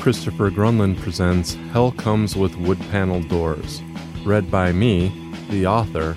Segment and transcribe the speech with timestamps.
[0.00, 3.82] Christopher Grunland presents Hell Comes with Wood Panel Doors,
[4.24, 5.12] read by me,
[5.50, 6.16] the author,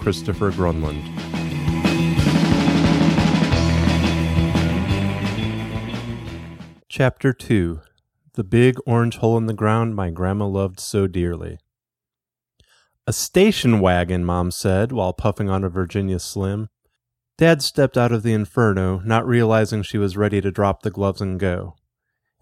[0.00, 1.02] Christopher Grunland.
[6.90, 7.80] Chapter 2
[8.34, 11.58] The Big Orange Hole in the Ground My Grandma Loved So Dearly.
[13.06, 16.68] A station wagon, Mom said while puffing on a Virginia Slim.
[17.38, 21.22] Dad stepped out of the inferno, not realizing she was ready to drop the gloves
[21.22, 21.76] and go.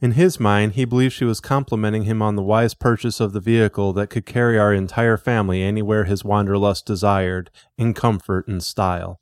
[0.04, 3.40] In his mind, he believed she was complimenting him on the wise purchase of the
[3.40, 9.18] vehicle that could carry our entire family anywhere his wanderlust desired, in comfort and style.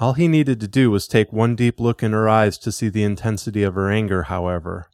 [0.00, 2.88] All he needed to do was take one deep look in her eyes to see
[2.88, 4.90] the intensity of her anger, however.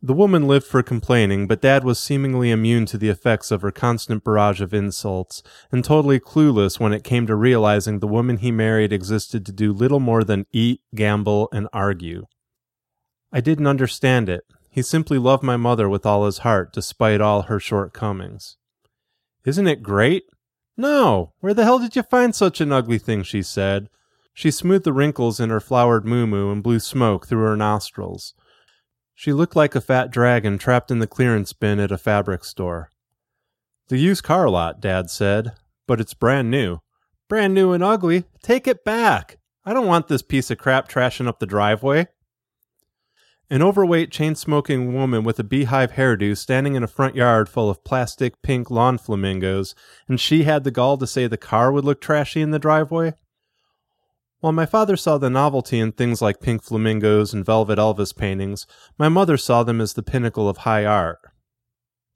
[0.00, 3.70] The woman lived for complaining, but Dad was seemingly immune to the effects of her
[3.70, 8.50] constant barrage of insults, and totally clueless when it came to realizing the woman he
[8.50, 12.24] married existed to do little more than eat, gamble, and argue.
[13.32, 14.44] I didn't understand it.
[14.70, 18.56] He simply loved my mother with all his heart, despite all her shortcomings.
[19.44, 20.24] Isn't it great?
[20.76, 21.32] No!
[21.40, 23.22] Where the hell did you find such an ugly thing?
[23.22, 23.88] she said.
[24.34, 28.34] She smoothed the wrinkles in her flowered moo and blew smoke through her nostrils.
[29.14, 32.90] She looked like a fat dragon trapped in the clearance bin at a fabric store.
[33.88, 35.52] The used car lot, Dad said,
[35.86, 36.80] but it's brand new.
[37.28, 38.24] Brand new and ugly.
[38.42, 39.38] Take it back.
[39.64, 42.08] I don't want this piece of crap trashing up the driveway.
[43.48, 47.70] An overweight, chain smoking woman with a beehive hairdo standing in a front yard full
[47.70, 49.76] of plastic pink lawn flamingos,
[50.08, 53.14] and she had the gall to say the car would look trashy in the driveway?
[54.40, 58.66] While my father saw the novelty in things like pink flamingos and velvet Elvis paintings,
[58.98, 61.20] my mother saw them as the pinnacle of high art.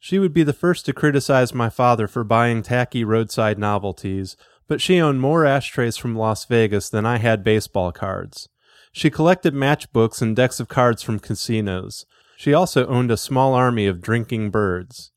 [0.01, 4.81] She would be the first to criticize my father for buying tacky roadside novelties, but
[4.81, 8.49] she owned more ashtrays from Las Vegas than I had baseball cards.
[8.93, 12.07] She collected matchbooks and decks of cards from casinos.
[12.37, 15.13] She also owned a small army of drinking birds.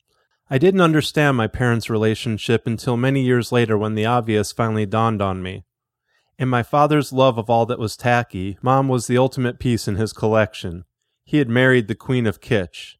[0.49, 5.21] I didn't understand my parents' relationship until many years later when the obvious finally dawned
[5.21, 5.63] on me.
[6.37, 9.95] In my father's love of all that was tacky, Mom was the ultimate piece in
[9.95, 10.83] his collection.
[11.23, 12.95] He had married the Queen of Kitsch.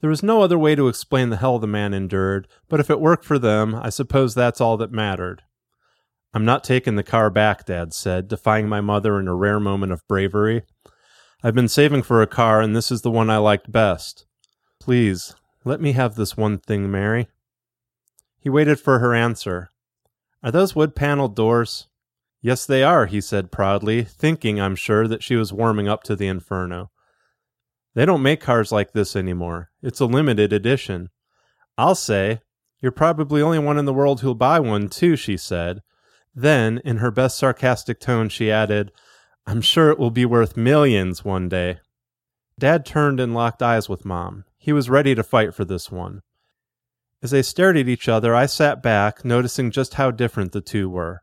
[0.00, 3.00] There was no other way to explain the hell the man endured, but if it
[3.00, 5.42] worked for them, I suppose that's all that mattered.
[6.34, 9.92] I'm not taking the car back, Dad said, defying my mother in a rare moment
[9.92, 10.62] of bravery.
[11.42, 14.26] I've been saving for a car, and this is the one I liked best.
[14.80, 15.34] Please,
[15.64, 17.28] let me have this one thing, Mary.
[18.38, 19.70] He waited for her answer.
[20.42, 21.88] Are those wood paneled doors?
[22.40, 26.14] Yes, they are, he said proudly, thinking, I'm sure, that she was warming up to
[26.14, 26.90] the inferno.
[27.94, 29.70] They don't make cars like this anymore.
[29.82, 31.08] It's a limited edition.
[31.76, 32.40] I'll say,
[32.80, 35.82] You're probably the only one in the world who'll buy one, too, she said.
[36.38, 38.92] Then, in her best sarcastic tone, she added,
[39.44, 41.80] I'm sure it will be worth millions one day.
[42.56, 44.44] Dad turned and locked eyes with Mom.
[44.56, 46.22] He was ready to fight for this one.
[47.24, 50.88] As they stared at each other, I sat back, noticing just how different the two
[50.88, 51.22] were.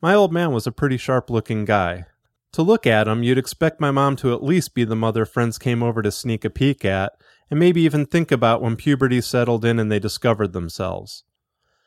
[0.00, 2.06] My old man was a pretty sharp looking guy.
[2.52, 5.58] To look at him, you'd expect my mom to at least be the mother friends
[5.58, 7.12] came over to sneak a peek at,
[7.50, 11.24] and maybe even think about when puberty settled in and they discovered themselves.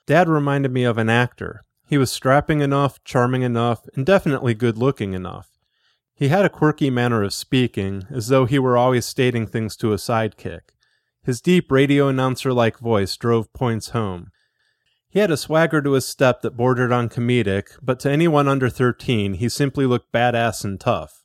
[0.06, 1.66] Dad reminded me of an actor.
[1.94, 5.59] He was strapping enough, charming enough, and definitely good looking enough.
[6.16, 9.94] He had a quirky manner of speaking, as though he were always stating things to
[9.94, 10.72] a sidekick.
[11.22, 14.32] His deep radio announcer like voice drove points home.
[15.08, 18.70] He had a swagger to his step that bordered on comedic, but to anyone under
[18.70, 21.24] 13, he simply looked badass and tough.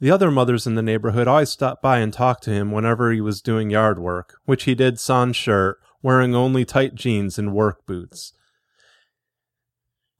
[0.00, 3.20] The other mothers in the neighborhood always stopped by and talked to him whenever he
[3.20, 7.86] was doing yard work, which he did sans shirt, wearing only tight jeans and work
[7.86, 8.32] boots.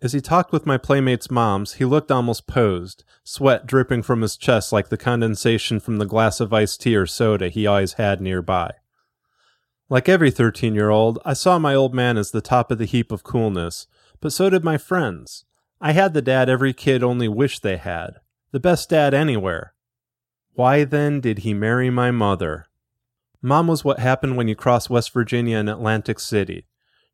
[0.01, 4.37] As he talked with my playmates' moms, he looked almost posed, sweat dripping from his
[4.37, 8.21] chest like the condensation from the glass of iced tea or soda he always had
[8.21, 8.75] nearby.
[9.89, 12.85] Like every 13 year old, I saw my old man as the top of the
[12.85, 13.89] heap of coolness,
[14.21, 15.45] but so did my friends.
[15.81, 18.21] I had the dad every kid only wished they had.
[18.53, 19.75] The best dad anywhere.
[20.55, 22.67] Why then did he marry my mother?
[23.43, 26.67] Mom was what happened when you cross West Virginia and Atlantic City.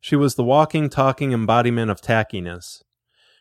[0.05, 2.83] She was the walking, talking embodiment of tackiness.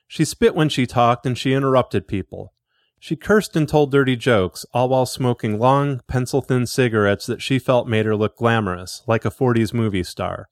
[0.07, 2.53] She spit when she talked and she interrupted people.
[3.01, 7.59] She cursed and told dirty jokes, all while smoking long, pencil thin cigarettes that she
[7.59, 10.47] felt made her look glamorous, like a 40s movie star.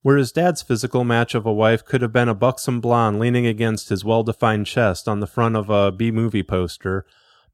[0.00, 3.90] Whereas Dad's physical match of a wife could have been a buxom blonde leaning against
[3.90, 7.04] his well defined chest on the front of a B movie poster,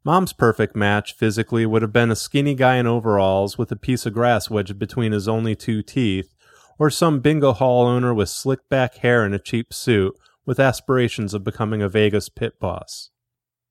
[0.04, 4.04] Mom's perfect match physically would have been a skinny guy in overalls with a piece
[4.04, 6.34] of grass wedged between his only two teeth,
[6.78, 10.14] or some bingo hall owner with slick back hair and a cheap suit,
[10.46, 13.10] with aspirations of becoming a Vegas pit boss.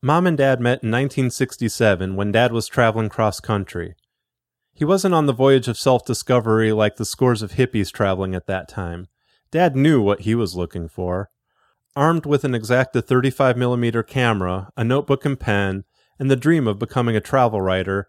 [0.01, 3.95] Mom and Dad met in 1967 when Dad was traveling cross country.
[4.73, 8.47] He wasn't on the voyage of self discovery like the scores of hippies traveling at
[8.47, 9.07] that time.
[9.51, 11.29] Dad knew what he was looking for.
[11.95, 15.83] Armed with an Exakta 35mm camera, a notebook and pen,
[16.17, 18.07] and the dream of becoming a travel writer,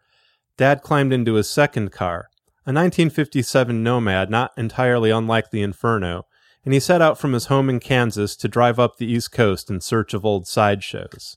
[0.56, 2.28] Dad climbed into his second car,
[2.66, 6.26] a 1957 Nomad not entirely unlike the Inferno,
[6.64, 9.68] and he set out from his home in Kansas to drive up the East Coast
[9.68, 11.36] in search of old sideshows.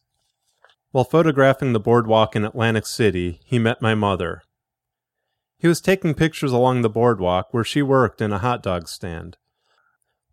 [0.91, 4.41] While photographing the boardwalk in Atlantic City, he met my mother.
[5.59, 9.35] He was taking pictures along the boardwalk where she worked in a hot dog stand.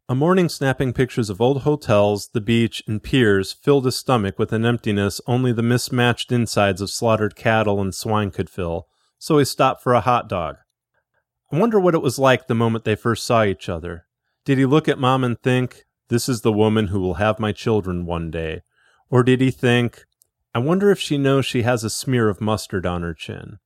[0.09, 4.53] A morning snapping pictures of old hotels, the beach, and piers filled his stomach with
[4.53, 8.87] an emptiness only the mismatched insides of slaughtered cattle and swine could fill,
[9.19, 10.57] so he stopped for a hot dog.
[11.53, 14.07] I wonder what it was like the moment they first saw each other.
[14.45, 17.53] Did he look at Mom and think, This is the woman who will have my
[17.53, 18.63] children one day?
[19.11, 20.05] Or did he think,
[20.55, 23.59] I wonder if she knows she has a smear of mustard on her chin?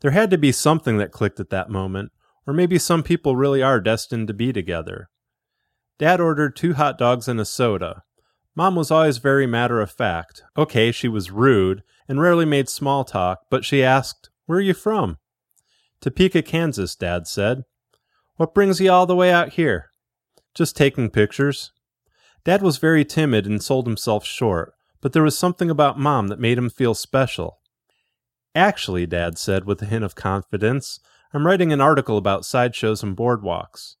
[0.00, 2.12] There had to be something that clicked at that moment,
[2.46, 5.08] or maybe some people really are destined to be together.
[5.98, 8.02] Dad ordered two hot dogs and a soda.
[8.54, 10.42] Mom was always very matter of fact.
[10.56, 14.74] Okay, she was rude and rarely made small talk, but she asked, Where are you
[14.74, 15.18] from?
[16.00, 17.64] Topeka, Kansas, Dad said.
[18.36, 19.90] What brings you all the way out here?
[20.54, 21.72] Just taking pictures.
[22.44, 26.38] Dad was very timid and sold himself short, but there was something about Mom that
[26.38, 27.58] made him feel special.
[28.54, 31.00] Actually, Dad said with a hint of confidence,
[31.34, 33.96] I'm writing an article about sideshows and boardwalks.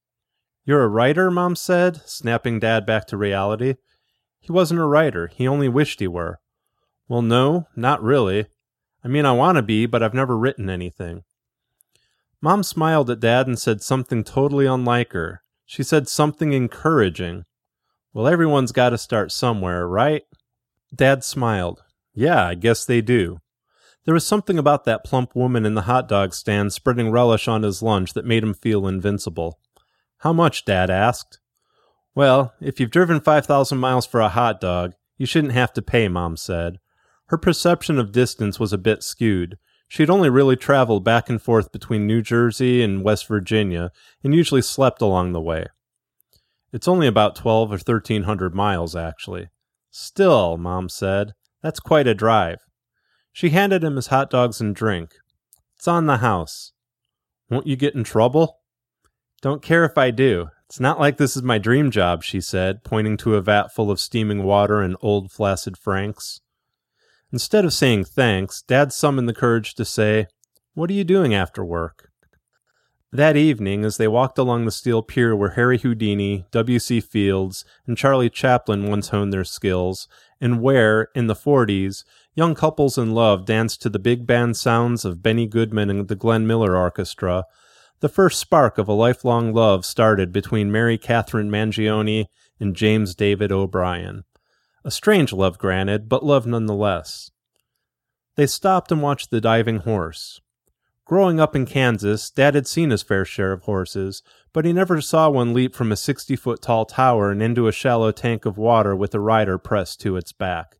[0.64, 1.30] You're a writer?
[1.30, 3.74] Mom said, snapping Dad back to reality.
[4.40, 6.38] He wasn't a writer, he only wished he were.
[7.08, 8.46] Well, no, not really.
[9.04, 11.24] I mean, I want to be, but I've never written anything.
[12.40, 15.42] Mom smiled at Dad and said something totally unlike her.
[15.64, 17.44] She said something encouraging.
[18.12, 20.22] Well, everyone's got to start somewhere, right?
[20.94, 21.82] Dad smiled.
[22.14, 23.40] Yeah, I guess they do.
[24.04, 27.62] There was something about that plump woman in the hot dog stand spreading relish on
[27.62, 29.58] his lunch that made him feel invincible.
[30.18, 30.64] How much?
[30.64, 31.40] Dad asked.
[32.14, 36.08] Well, if you've driven 5,000 miles for a hot dog, you shouldn't have to pay,
[36.08, 36.78] Mom said.
[37.26, 39.58] Her perception of distance was a bit skewed.
[39.88, 43.90] She had only really traveled back and forth between New Jersey and West Virginia
[44.22, 45.66] and usually slept along the way.
[46.72, 49.48] It's only about 12 or 1300 miles, actually.
[49.90, 52.58] Still, Mom said, that's quite a drive.
[53.32, 55.14] She handed him his hot dogs and drink.
[55.76, 56.72] It's on the house.
[57.48, 58.60] Won't you get in trouble?
[59.40, 60.48] Don't care if I do.
[60.68, 63.90] It's not like this is my dream job, she said, pointing to a vat full
[63.90, 66.40] of steaming water and old flaccid franks.
[67.32, 70.26] Instead of saying thanks, Dad summoned the courage to say,
[70.74, 72.10] What are you doing after work?
[73.12, 77.00] That evening, as they walked along the steel pier where Harry Houdini, W.C.
[77.00, 80.06] Fields, and Charlie Chaplin once honed their skills,
[80.40, 85.04] and where, in the 40s, young couples in love danced to the big band sounds
[85.04, 87.44] of Benny Goodman and the Glenn Miller Orchestra,
[88.00, 92.26] the first spark of a lifelong love started between Mary Catherine Mangione
[92.60, 94.24] and James David O'Brien.
[94.86, 97.32] A strange love, granted, but love nonetheless.
[98.36, 100.40] They stopped and watched the diving horse.
[101.04, 104.22] Growing up in Kansas, Dad had seen his fair share of horses,
[104.52, 107.72] but he never saw one leap from a 60 foot tall tower and into a
[107.72, 110.78] shallow tank of water with a rider pressed to its back.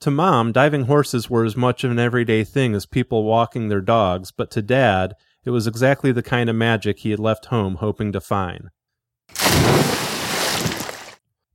[0.00, 3.80] To Mom, diving horses were as much of an everyday thing as people walking their
[3.80, 7.76] dogs, but to Dad, it was exactly the kind of magic he had left home
[7.76, 8.70] hoping to find.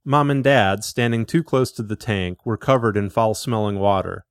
[0.06, 4.26] Mom and Dad, standing too close to the tank, were covered in foul smelling water.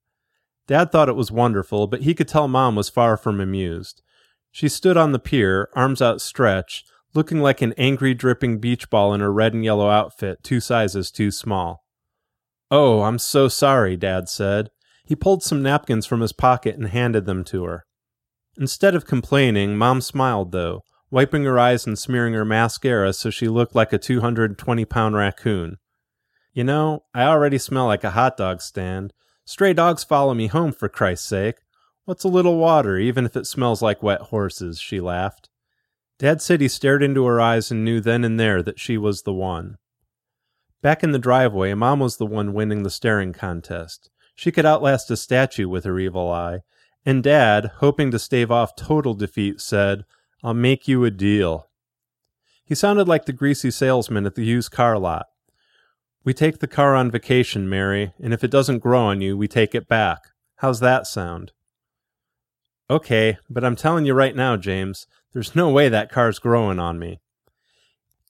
[0.69, 4.01] Dad thought it was wonderful, but he could tell Mom was far from amused.
[4.53, 9.21] She stood on the pier, arms outstretched, looking like an angry, dripping beach ball in
[9.21, 11.85] her red and yellow outfit, two sizes too small.
[12.71, 14.71] Oh, I'm so sorry, Dad said.
[15.05, 17.85] He pulled some napkins from his pocket and handed them to her.
[18.57, 20.83] Instead of complaining, Mom smiled, though,
[21.15, 25.79] wiping her eyes and smearing her mascara so she looked like a 220 pound raccoon.
[26.53, 29.13] You know, I already smell like a hot dog stand.
[29.45, 31.59] Stray dogs follow me home, for Christ's sake.
[32.05, 34.81] What's a little water, even if it smells like wet horses?
[34.81, 35.51] she laughed.
[36.19, 39.23] Dad said he stared into her eyes and knew then and there that she was
[39.23, 39.77] the one.
[40.83, 44.11] Back in the driveway, Mom was the one winning the staring contest.
[44.35, 46.63] She could outlast a statue with her evil eye,
[47.07, 50.05] and Dad, hoping to stave off total defeat, said,
[50.45, 51.71] I'll make you a deal.
[52.67, 55.25] He sounded like the greasy salesman at the used car lot.
[56.23, 59.49] We take the car on vacation, Mary, and if it doesn't grow on you, we
[59.49, 60.19] take it back.
[60.57, 61.53] How's that sound?
[62.91, 66.99] Okay, but I'm telling you right now, James, there's no way that car's growing on
[66.99, 67.21] me.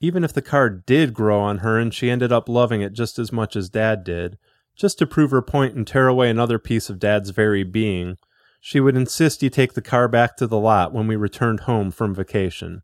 [0.01, 3.19] Even if the car did grow on her and she ended up loving it just
[3.19, 4.39] as much as Dad did,
[4.77, 8.19] just to prove her point and tear away another piece of Dad's very being,
[8.67, 11.91] she would insist he take the car back to the lot when we returned home
[11.91, 12.81] from vacation.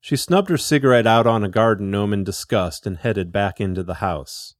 [0.00, 3.84] She snubbed her cigarette out on a garden gnome in disgust and headed back into
[3.84, 4.56] the house.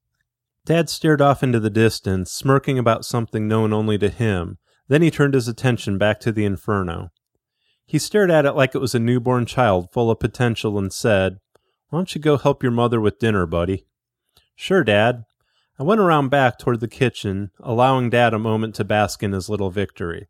[0.65, 4.59] Dad stared off into the distance, smirking about something known only to him.
[4.87, 7.11] Then he turned his attention back to the inferno.
[7.85, 11.41] He stared at it like it was a newborn child full of potential and said,
[11.89, 13.87] Why don't you go help your mother with dinner, buddy?
[14.55, 15.25] Sure, Dad.
[15.81, 19.49] I went around back toward the kitchen, allowing Dad a moment to bask in his
[19.49, 20.27] little victory.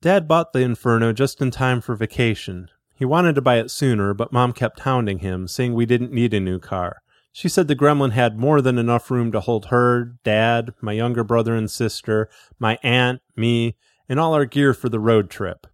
[0.00, 2.70] Dad bought the Inferno just in time for vacation.
[2.94, 6.32] He wanted to buy it sooner, but Mom kept hounding him, saying we didn't need
[6.32, 7.02] a new car.
[7.32, 11.22] She said the gremlin had more than enough room to hold her, Dad, my younger
[11.22, 13.76] brother and sister, my aunt, me,
[14.08, 15.66] and all our gear for the road trip.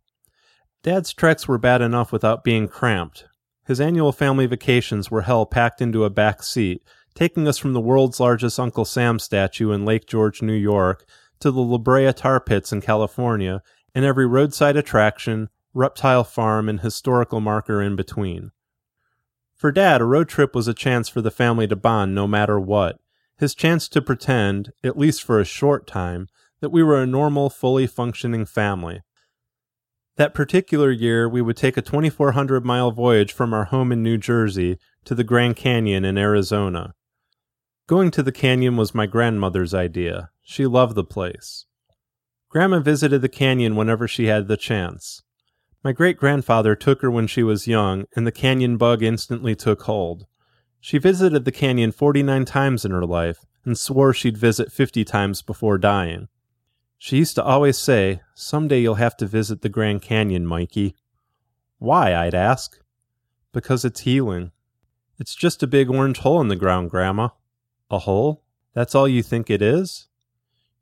[0.82, 3.26] Dad's treks were bad enough without being cramped.
[3.64, 6.82] His annual family vacations were hell packed into a back seat,
[7.16, 11.04] taking us from the world's largest Uncle Sam statue in Lake George, New York,
[11.40, 13.62] to the La Brea tar pits in California,
[13.94, 18.52] and every roadside attraction, reptile farm, and historical marker in between.
[19.54, 22.61] For Dad, a road trip was a chance for the family to bond no matter
[22.61, 23.00] what,
[23.38, 26.28] his chance to pretend, at least for a short time,
[26.61, 29.00] that we were a normal, fully functioning family.
[30.16, 34.18] That particular year, we would take a 2,400 mile voyage from our home in New
[34.18, 36.94] Jersey to the Grand Canyon in Arizona.
[37.88, 40.31] Going to the canyon was my grandmother's idea.
[40.43, 41.66] She loved the place.
[42.49, 45.23] Grandma visited the canyon whenever she had the chance.
[45.85, 49.83] My great grandfather took her when she was young, and the canyon bug instantly took
[49.83, 50.26] hold.
[50.81, 55.43] She visited the canyon 49 times in her life and swore she'd visit 50 times
[55.43, 56.26] before dying.
[56.99, 60.97] She used to always say, Someday you'll have to visit the Grand Canyon, Mikey.
[61.78, 62.16] Why?
[62.16, 62.81] I'd ask.
[63.52, 64.50] Because it's healing.
[65.21, 67.28] It's just a big orange hole in the ground, Grandma.
[67.90, 68.43] A hole?
[68.75, 70.09] That's all you think it is?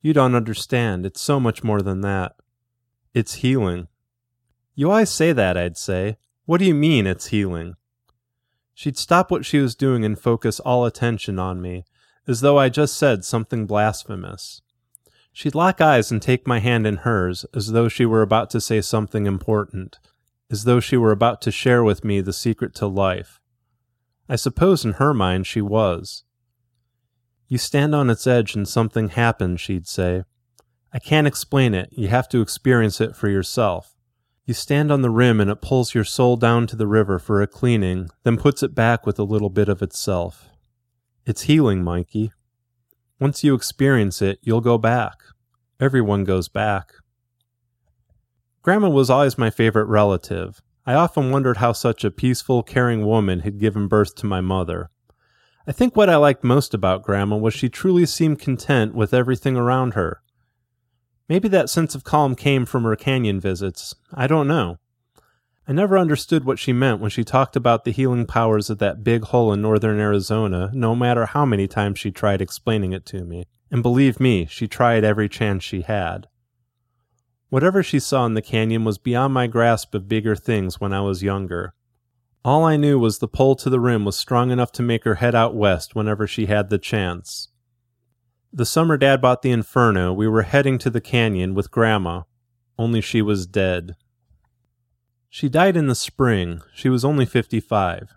[0.01, 1.07] You don't understand.
[1.07, 2.37] It's so much more than that.
[3.13, 3.89] It's healing.
[4.75, 6.19] You always say that, I'd say.
[6.47, 7.77] What do you mean it's healing?
[8.75, 11.85] She'd stop what she was doing and focus all attention on me,
[12.27, 14.61] as though I just said something blasphemous.
[15.33, 18.61] She'd lock eyes and take my hand in hers, as though she were about to
[18.61, 19.99] say something important,
[20.51, 23.41] as though she were about to share with me the secret to life.
[24.29, 26.25] I suppose in her mind she was.
[27.55, 30.25] You stand on its edge and something happens, she'd say.
[30.93, 33.95] I can't explain it, you have to experience it for yourself.
[34.45, 37.41] You stand on the rim and it pulls your soul down to the river for
[37.41, 40.49] a cleaning, then puts it back with a little bit of itself.
[41.27, 42.33] It's healing, Mikey.
[43.21, 45.21] Once you experience it, you'll go back.
[45.79, 46.91] Everyone goes back.
[48.63, 50.61] Grandma was always my favorite relative.
[50.85, 54.91] I often wondered how such a peaceful, caring woman had given birth to my mother.
[55.67, 59.57] I think what I liked most about Grandma was she truly seemed content with everything
[59.57, 60.21] around her.
[61.27, 63.95] Maybe that sense of calm came from her canyon visits.
[64.13, 64.79] I don't know.
[65.67, 69.03] I never understood what she meant when she talked about the healing powers of that
[69.03, 73.25] big hole in northern Arizona, no matter how many times she tried explaining it to
[73.25, 73.47] me.
[73.71, 76.29] And believe me, she tried every chance she had.
[77.49, 81.01] Whatever she saw in the canyon was beyond my grasp of bigger things when I
[81.01, 81.73] was younger.
[82.45, 85.15] All I knew was the pull to the rim was strong enough to make her
[85.15, 87.49] head out west whenever she had the chance.
[88.53, 92.23] The summer Dad bought the Inferno, we were heading to the canyon with Grandma,
[92.79, 93.97] only she was dead.
[95.29, 96.63] She died in the spring.
[96.75, 98.15] She was only 55.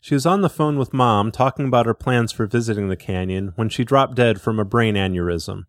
[0.00, 3.52] She was on the phone with Mom talking about her plans for visiting the canyon
[3.54, 5.66] when she dropped dead from a brain aneurysm.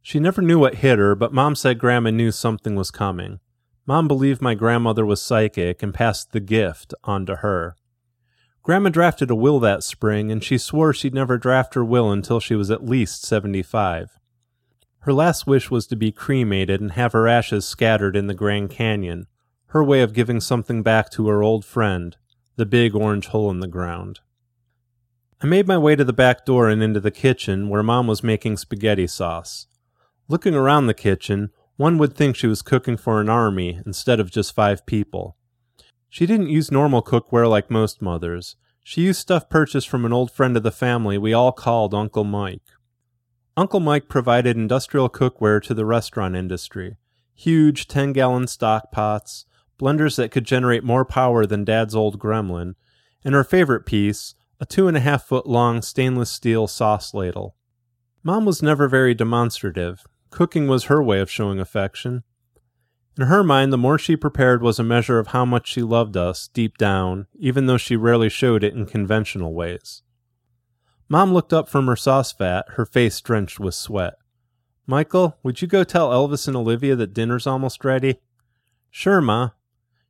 [0.00, 3.40] She never knew what hit her, but Mom said Grandma knew something was coming.
[3.86, 7.76] Mom believed my grandmother was psychic and passed the gift on to her.
[8.64, 12.40] Grandma drafted a will that spring, and she swore she'd never draft her will until
[12.40, 14.18] she was at least 75.
[15.00, 18.70] Her last wish was to be cremated and have her ashes scattered in the Grand
[18.70, 19.28] Canyon,
[19.66, 22.16] her way of giving something back to her old friend,
[22.56, 24.18] the big orange hole in the ground.
[25.40, 28.24] I made my way to the back door and into the kitchen where Mom was
[28.24, 29.68] making spaghetti sauce.
[30.26, 34.30] Looking around the kitchen, one would think she was cooking for an army instead of
[34.30, 35.36] just five people.
[36.08, 38.56] She didn't use normal cookware like most mothers.
[38.82, 42.24] She used stuff purchased from an old friend of the family we all called Uncle
[42.24, 42.62] Mike.
[43.56, 46.96] Uncle Mike provided industrial cookware to the restaurant industry
[47.36, 49.44] huge 10 gallon stock pots,
[49.78, 52.74] blenders that could generate more power than Dad's old gremlin,
[53.22, 57.54] and her favorite piece, a two and a half foot long stainless steel sauce ladle.
[58.24, 60.06] Mom was never very demonstrative.
[60.36, 62.22] Cooking was her way of showing affection.
[63.16, 66.14] In her mind, the more she prepared was a measure of how much she loved
[66.14, 70.02] us, deep down, even though she rarely showed it in conventional ways.
[71.08, 74.16] Mom looked up from her sauce vat, her face drenched with sweat.
[74.86, 78.16] Michael, would you go tell Elvis and Olivia that dinner's almost ready?
[78.90, 79.52] Sure, Ma.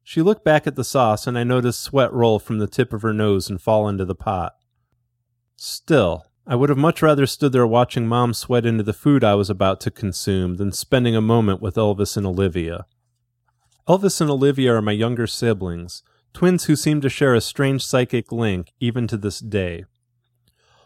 [0.03, 3.03] She looked back at the sauce, and I noticed sweat roll from the tip of
[3.03, 4.57] her nose and fall into the pot.
[5.55, 9.35] Still, I would have much rather stood there watching Mom sweat into the food I
[9.35, 12.87] was about to consume than spending a moment with Elvis and Olivia.
[13.89, 18.31] Elvis and Olivia are my younger siblings, twins who seem to share a strange psychic
[18.31, 19.87] link even to this day.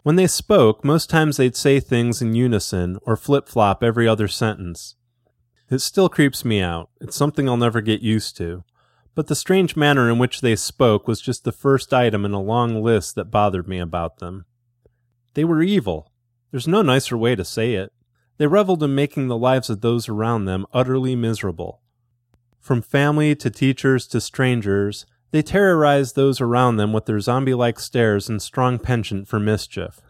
[0.01, 4.27] When they spoke, most times they'd say things in unison or flip flop every other
[4.27, 4.95] sentence.
[5.69, 6.89] It still creeps me out.
[6.99, 8.63] It's something I'll never get used to.
[9.13, 12.41] But the strange manner in which they spoke was just the first item in a
[12.41, 14.45] long list that bothered me about them.
[15.33, 16.11] They were evil.
[16.51, 17.93] There's no nicer way to say it.
[18.37, 21.81] They reveled in making the lives of those around them utterly miserable.
[22.59, 27.79] From family to teachers to strangers, they terrorized those around them with their zombie like
[27.79, 30.01] stares and strong penchant for mischief.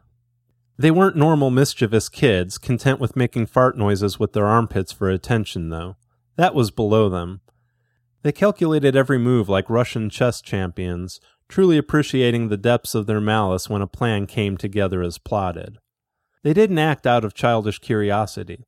[0.78, 5.70] They weren't normal mischievous kids, content with making fart noises with their armpits for attention,
[5.70, 5.96] though.
[6.38, 7.42] That was below them.
[8.24, 13.70] They calculated every move like Russian chess champions, truly appreciating the depths of their malice
[13.70, 15.78] when a plan came together as plotted.
[16.44, 18.66] They didn't act out of childish curiosity.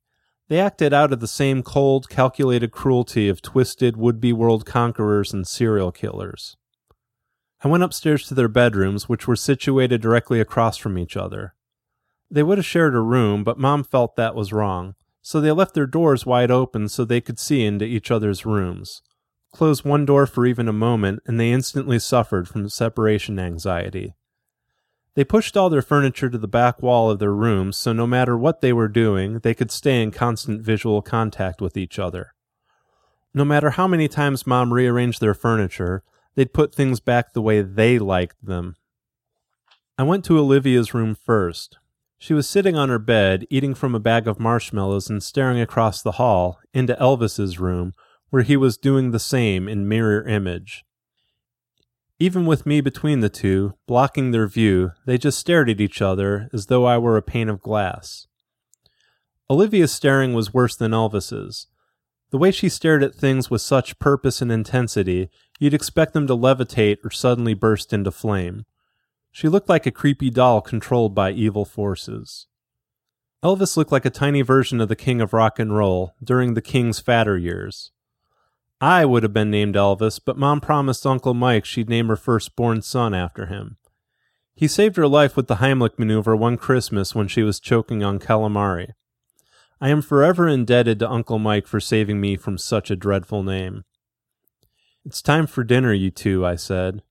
[0.48, 5.32] They acted out of the same cold, calculated cruelty of twisted would be world conquerors
[5.32, 6.56] and serial killers.
[7.62, 11.54] I went upstairs to their bedrooms, which were situated directly across from each other.
[12.30, 15.72] They would have shared a room, but Mom felt that was wrong, so they left
[15.72, 19.00] their doors wide open so they could see into each other's rooms.
[19.54, 24.16] Close one door for even a moment, and they instantly suffered from separation anxiety.
[25.14, 28.36] They pushed all their furniture to the back wall of their rooms so no matter
[28.36, 32.34] what they were doing, they could stay in constant visual contact with each other.
[33.32, 36.02] No matter how many times Mom rearranged their furniture,
[36.34, 38.74] they'd put things back the way they liked them.
[39.96, 41.78] I went to Olivia's room first.
[42.18, 46.02] She was sitting on her bed, eating from a bag of marshmallows and staring across
[46.02, 47.92] the hall into Elvis's room,
[48.30, 50.84] where he was doing the same in mirror image.
[52.18, 56.48] Even with me between the two, blocking their view, they just stared at each other
[56.52, 58.26] as though I were a pane of glass.
[59.50, 61.66] Olivia's staring was worse than Elvis's.
[62.30, 66.36] The way she stared at things with such purpose and intensity, you'd expect them to
[66.36, 68.64] levitate or suddenly burst into flame.
[69.30, 72.46] She looked like a creepy doll controlled by evil forces.
[73.42, 76.62] Elvis looked like a tiny version of the king of rock and roll during the
[76.62, 77.90] king's fatter years.
[78.80, 82.82] I would have been named Elvis, but Mom promised Uncle Mike she'd name her firstborn
[82.82, 83.76] son after him.
[84.54, 88.18] He saved her life with the Heimlich maneuver one Christmas when she was choking on
[88.18, 88.92] calamari.
[89.80, 93.84] I am forever indebted to Uncle Mike for saving me from such a dreadful name.
[95.04, 97.02] It's time for dinner, you two, I said.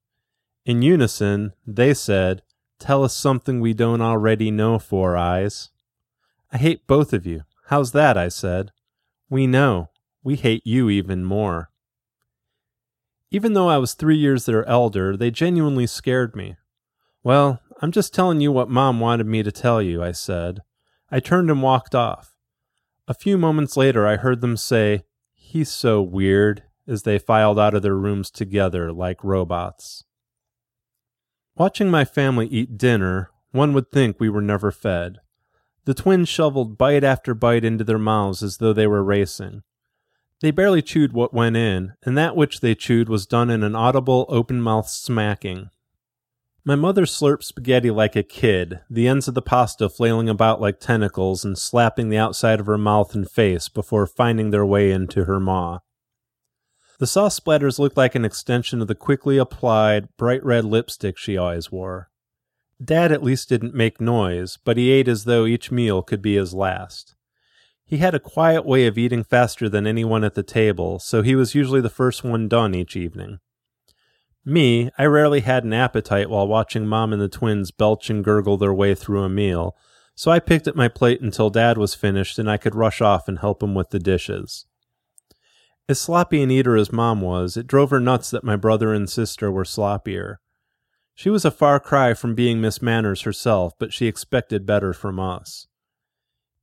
[0.66, 2.42] In unison, they said,
[2.80, 5.70] Tell us something we don't already know, Four Eyes.
[6.52, 7.44] I hate both of you.
[7.68, 8.18] How's that?
[8.18, 8.72] I said.
[9.30, 9.90] We know.
[10.24, 11.70] We hate you even more.
[13.30, 16.56] Even though I was three years their elder, they genuinely scared me.
[17.24, 20.62] Well, I'm just telling you what Mom wanted me to tell you, I said.
[21.12, 22.36] I turned and walked off.
[23.08, 27.74] A few moments later, I heard them say, He's so weird, as they filed out
[27.74, 30.04] of their rooms together like robots.
[31.56, 35.20] Watching my family eat dinner, one would think we were never fed.
[35.86, 39.64] The twins shoveled bite after bite into their mouths as though they were racing.
[40.44, 43.78] They barely chewed what went in, and that which they chewed was done in an
[43.78, 45.70] audible, open mouthed smacking.
[46.66, 50.82] My mother slurped spaghetti like a kid, the ends of the pasta flailing about like
[50.82, 55.24] tentacles and slapping the outside of her mouth and face before finding their way into
[55.24, 55.80] her maw.
[57.00, 61.38] The sauce splatters looked like an extension of the quickly applied, bright red lipstick she
[61.38, 62.10] always wore.
[62.84, 66.36] Dad at least didn't make noise, but he ate as though each meal could be
[66.36, 67.13] his last.
[67.94, 71.36] He had a quiet way of eating faster than anyone at the table, so he
[71.36, 73.38] was usually the first one done each evening.
[74.44, 78.58] Me, I rarely had an appetite while watching Mom and the twins belch and gurgle
[78.58, 79.76] their way through a meal,
[80.16, 83.28] so I picked at my plate until Dad was finished and I could rush off
[83.28, 84.66] and help him with the dishes.
[85.88, 89.08] As sloppy an eater as Mom was, it drove her nuts that my brother and
[89.08, 90.38] sister were sloppier.
[91.14, 95.20] She was a far cry from being Miss Manners herself, but she expected better from
[95.20, 95.68] us.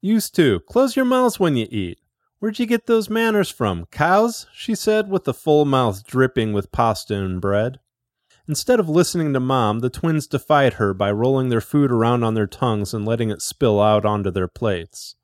[0.01, 0.61] Used to.
[0.61, 1.99] Close your mouths when you eat.
[2.39, 3.85] Where'd you get those manners from?
[3.87, 4.47] Cows?
[4.55, 7.81] she said, with the full mouth dripping with pasta and bread.
[8.49, 12.33] Instead of listening to Mom, the twins defied her by rolling their food around on
[12.33, 15.17] their tongues and letting it spill out onto their plates.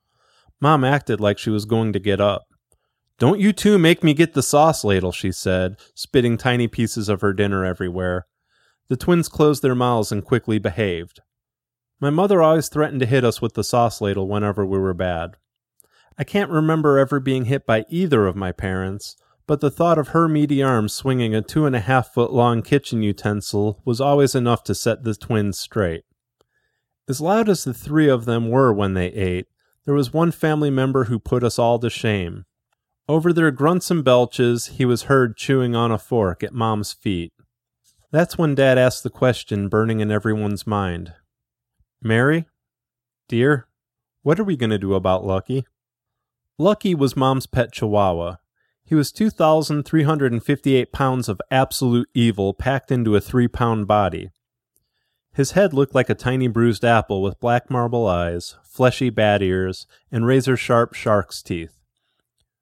[0.60, 2.44] Mom acted like she was going to get up.
[3.18, 7.22] Don't you two make me get the sauce ladle, she said, spitting tiny pieces of
[7.22, 8.26] her dinner everywhere.
[8.88, 11.20] The twins closed their mouths and quickly behaved.
[11.98, 15.36] My mother always threatened to hit us with the sauce ladle whenever we were bad.
[16.18, 20.08] I can't remember ever being hit by either of my parents, but the thought of
[20.08, 24.34] her meaty arms swinging a two and a half foot long kitchen utensil was always
[24.34, 26.04] enough to set the twins straight.
[27.08, 29.46] As loud as the three of them were when they ate,
[29.86, 32.44] there was one family member who put us all to shame.
[33.08, 37.32] Over their grunts and belches, he was heard chewing on a fork at Mom's feet.
[38.10, 41.14] That's when Dad asked the question burning in everyone's mind
[42.02, 42.46] Mary?
[43.28, 43.68] Dear?
[44.22, 45.64] What are we going to do about Lucky?
[46.58, 48.36] Lucky was Mom's pet chihuahua.
[48.84, 54.30] He was 2,358 pounds of absolute evil packed into a three pound body.
[55.32, 59.86] His head looked like a tiny bruised apple with black marble eyes, fleshy bat ears,
[60.10, 61.74] and razor sharp shark's teeth.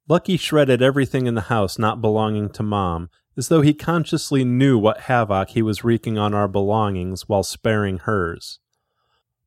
[0.07, 4.77] Lucky shredded everything in the house not belonging to Mom, as though he consciously knew
[4.77, 8.59] what havoc he was wreaking on our belongings while sparing hers.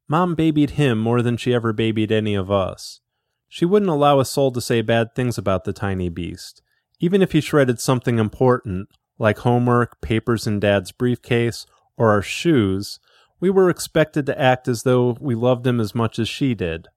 [0.09, 3.01] Mom babied him more than she ever babied any of us.
[3.49, 6.63] She wouldn't allow a soul to say bad things about the tiny beast,
[6.99, 11.67] even if he shredded something important, like homework, papers in Dad's briefcase,
[11.97, 13.01] or our shoes,
[13.41, 16.89] we were expected to act as though we loved him as much as she did.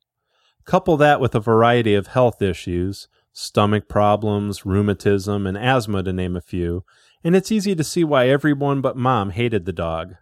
[0.66, 6.36] Couple that with a variety of health issues, stomach problems, rheumatism, and asthma to name
[6.36, 6.84] a few,
[7.24, 10.16] and it's easy to see why everyone but Mom hated the dog.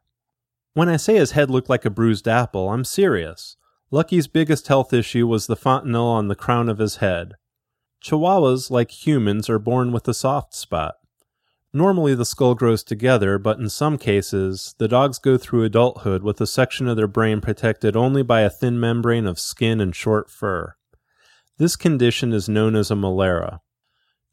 [0.79, 3.57] When I say his head looked like a bruised apple, I'm serious.
[3.91, 7.33] Lucky's biggest health issue was the fontanelle on the crown of his head.
[8.01, 10.95] Chihuahuas, like humans, are born with a soft spot.
[11.73, 16.39] Normally, the skull grows together, but in some cases, the dogs go through adulthood with
[16.39, 20.31] a section of their brain protected only by a thin membrane of skin and short
[20.31, 20.75] fur.
[21.57, 23.59] This condition is known as a molera.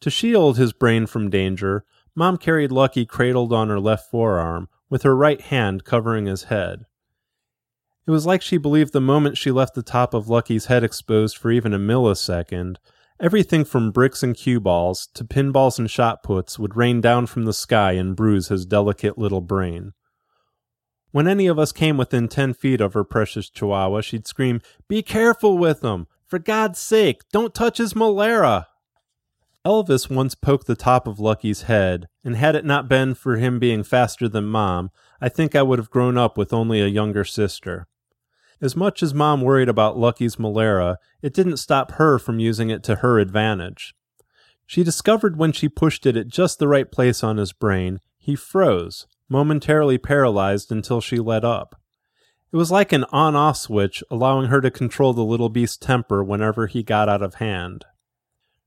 [0.01, 5.03] To shield his brain from danger, Mom carried Lucky cradled on her left forearm, with
[5.03, 6.87] her right hand covering his head.
[8.07, 11.37] It was like she believed the moment she left the top of Lucky's head exposed
[11.37, 12.77] for even a millisecond,
[13.19, 17.47] Everything from bricks and cue balls to pinballs and shot puts would rain down from
[17.47, 19.95] the sky and bruise his delicate little brain.
[21.13, 25.03] When any of us came within ten feet of her precious chihuahua, she'd scream, Be
[25.03, 26.09] careful with him!
[26.27, 28.67] For God's sake, don't touch his molera!
[29.67, 33.59] Elvis once poked the top of Lucky's head, and had it not been for him
[33.59, 37.25] being faster than Mom, I think I would have grown up with only a younger
[37.25, 37.89] sister.
[38.61, 42.85] As much as Mom worried about Lucky's molera, it didn't stop her from using it
[42.85, 43.93] to her advantage.
[44.67, 48.37] She discovered when she pushed it at just the right place on his brain, he
[48.37, 51.75] froze, momentarily paralyzed until she let up.
[52.53, 56.23] It was like an on off switch, allowing her to control the little beast's temper
[56.23, 57.85] whenever he got out of hand.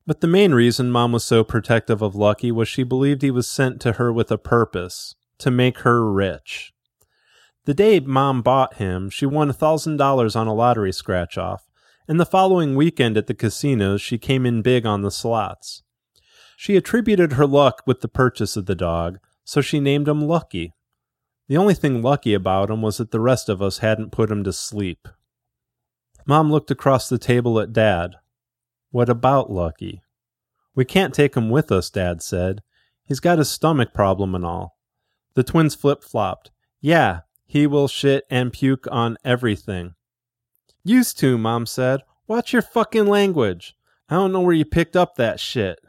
[0.09, 3.47] But the main reason Mom was so protective of Lucky was she believed he was
[3.47, 6.73] sent to her with a purpose to make her rich.
[7.65, 11.69] The day Mom bought him, she won $1,000 on a lottery scratch off,
[12.07, 15.83] and the following weekend at the casinos, she came in big on the slots.
[16.57, 20.73] She attributed her luck with the purchase of the dog, so she named him Lucky.
[21.47, 24.43] The only thing lucky about him was that the rest of us hadn't put him
[24.45, 25.07] to sleep.
[26.25, 28.15] Mom looked across the table at Dad.
[28.91, 30.01] What about Lucky?
[30.75, 32.61] We can't take him with us, Dad said.
[33.03, 34.77] He's got his stomach problem and all.
[35.35, 36.51] The twins flip flopped.
[36.81, 39.95] Yeah, he will shit and puke on everything.
[40.83, 42.01] Used to, Mom said.
[42.27, 43.75] Watch your fucking language.
[44.07, 45.79] I don't know where you picked up that shit.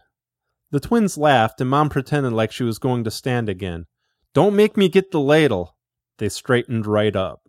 [0.71, 3.87] The twins laughed, and Mom pretended like she was going to stand again.
[4.35, 5.77] Don't make me get the ladle.
[6.19, 7.43] They straightened right up.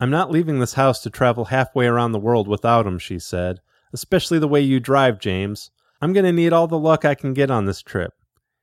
[0.00, 3.60] I'm not leaving this house to travel halfway around the world without him, she said.
[3.92, 5.70] Especially the way you drive, James.
[6.00, 8.12] I'm going to need all the luck I can get on this trip.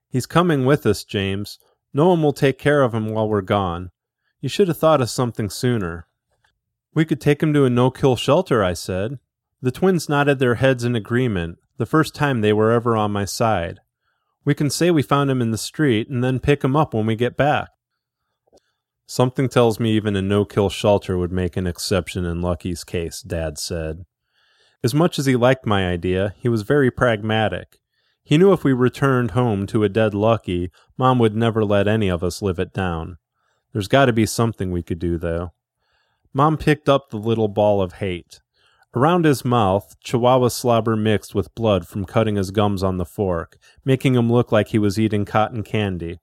[0.10, 1.60] He's coming with us, James.
[1.94, 3.92] No one will take care of him while we're gone.
[4.42, 6.08] You should have thought of something sooner.
[6.94, 9.20] We could take him to a no kill shelter, I said.
[9.62, 13.26] The twins nodded their heads in agreement, the first time they were ever on my
[13.26, 13.80] side.
[14.46, 17.06] We can say we found him in the street and then pick him up when
[17.06, 17.70] we get back.
[19.06, 23.22] Something tells me even a no kill shelter would make an exception in Lucky's case,
[23.22, 24.06] Dad said.
[24.82, 27.80] As much as he liked my idea, he was very pragmatic.
[28.24, 32.08] He knew if we returned home to a dead Lucky, Mom would never let any
[32.08, 33.18] of us live it down.
[33.74, 35.52] There's got to be something we could do, though.
[36.34, 38.40] Mom picked up the little ball of hate.
[38.96, 43.58] Around his mouth, Chihuahua slobber mixed with blood from cutting his gums on the fork,
[43.84, 46.20] making him look like he was eating cotton candy.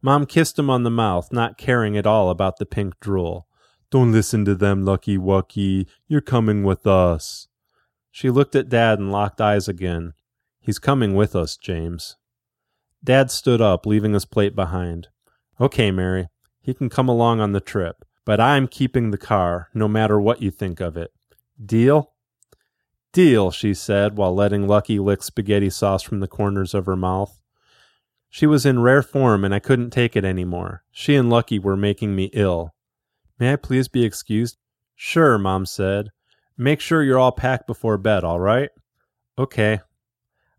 [0.00, 3.46] Mom kissed him on the mouth, not caring at all about the pink drool.
[3.90, 5.86] Don't listen to them, Lucky Wucky.
[6.06, 7.48] You're coming with us.
[8.14, 10.12] She looked at Dad and locked eyes again.
[10.60, 12.14] He's coming with us, James.
[13.02, 15.08] Dad stood up, leaving his plate behind.
[15.60, 16.28] Okay, Mary.
[16.60, 20.40] He can come along on the trip, but I'm keeping the car, no matter what
[20.40, 21.10] you think of it.
[21.60, 22.12] Deal?
[23.12, 27.42] Deal, she said, while letting Lucky lick spaghetti sauce from the corners of her mouth.
[28.30, 30.84] She was in rare form, and I couldn't take it anymore.
[30.92, 32.74] She and Lucky were making me ill.
[33.40, 34.56] May I please be excused?
[34.94, 36.10] Sure, Mom said.
[36.56, 38.70] Make sure you're all packed before bed, all right?
[39.36, 39.80] Okay.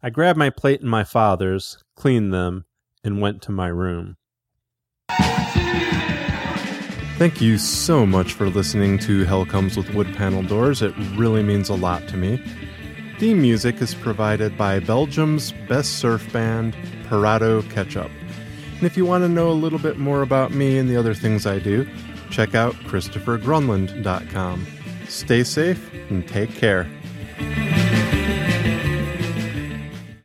[0.04, 2.66] I grabbed my plate and my father's, cleaned them,
[3.04, 4.18] and went to my room.
[7.18, 10.82] Thank you so much for listening to Hell Comes with Wood Panel Doors.
[10.82, 12.44] It really means a lot to me.
[13.18, 16.76] Theme music is provided by Belgium's best surf band,
[17.08, 18.12] Parado Ketchup.
[18.76, 21.14] And if you want to know a little bit more about me and the other
[21.14, 21.88] things I do,
[22.30, 24.75] check out ChristopherGrunland.com.
[25.08, 26.88] Stay safe and take care.